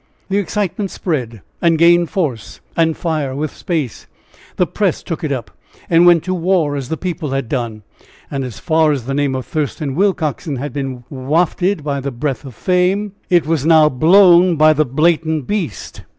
The 0.29 0.39
excitement 0.39 0.89
spread 0.89 1.43
and 1.61 1.77
gained 1.77 2.09
force 2.09 2.59
and 2.75 2.97
fire 2.97 3.35
with 3.35 3.55
space. 3.55 4.07
The 4.55 4.65
press 4.65 5.03
took 5.03 5.23
it 5.23 5.31
up, 5.31 5.51
and 5.91 6.07
went 6.07 6.23
to 6.23 6.33
war 6.33 6.75
as 6.75 6.89
the 6.89 6.97
people 6.97 7.29
had 7.33 7.47
done. 7.47 7.83
And 8.31 8.43
as 8.43 8.57
far 8.57 8.91
as 8.91 9.05
the 9.05 9.13
name 9.13 9.35
of 9.35 9.45
Thurston 9.45 9.93
Willcoxen 9.93 10.55
had 10.55 10.73
been 10.73 11.03
wafted 11.11 11.83
by 11.83 11.99
the 11.99 12.09
breath 12.09 12.45
of 12.45 12.55
fame, 12.55 13.11
it 13.29 13.45
was 13.45 13.63
now 13.63 13.89
blown 13.89 14.55
by 14.55 14.73
the 14.73 14.85
"Blatant 14.85 15.45
Beast." 15.45 16.01